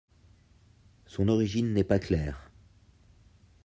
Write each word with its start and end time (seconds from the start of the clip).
Son 1.05 1.27
origine 1.27 1.73
n’est 1.75 1.83
pas 1.83 1.99
claire. 1.99 2.49